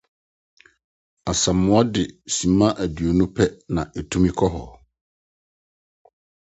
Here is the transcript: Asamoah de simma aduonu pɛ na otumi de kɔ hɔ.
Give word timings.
Asamoah 1.31 1.85
de 1.93 2.01
simma 2.35 2.67
aduonu 2.83 3.25
pɛ 3.35 3.43
na 3.73 3.81
otumi 3.99 4.29
de 4.31 4.35
kɔ 4.37 4.47
hɔ. 4.53 4.63